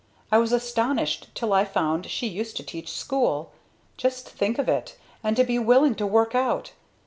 I 0.31 0.39
was 0.39 0.51
astonished 0.51 1.27
till 1.35 1.53
I 1.53 1.63
found 1.63 2.07
she 2.09 2.25
used 2.27 2.57
to 2.57 2.63
teach 2.63 2.89
school. 2.91 3.51
Just 3.97 4.27
think 4.27 4.57
of 4.57 4.67
it! 4.67 4.97
And 5.23 5.35
to 5.35 5.43
be 5.43 5.59
willing 5.59 5.93
to 5.93 6.07
work 6.07 6.33
out! 6.33 6.71